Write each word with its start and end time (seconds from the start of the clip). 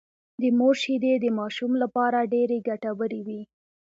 د 0.41 0.43
مور 0.57 0.75
شېدې 0.83 1.13
د 1.19 1.25
ماشوم 1.39 1.71
لپاره 1.83 2.29
ډېرې 2.33 2.57
ګټورې 2.69 3.21
وي 3.27 3.41